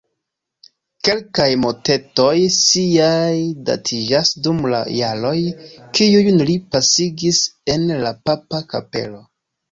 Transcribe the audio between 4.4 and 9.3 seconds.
dum la jaroj, kiujn li pasigis en la papa kapelo.